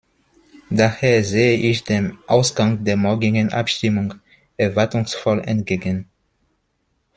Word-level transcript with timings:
Daher 0.71 1.23
sehe 1.23 1.55
ich 1.55 1.83
dem 1.83 2.17
Ausgang 2.25 2.83
der 2.83 2.97
morgigen 2.97 3.53
Abstimmung 3.53 4.15
erwartungsvoll 4.57 5.41
entgegen. 5.41 6.09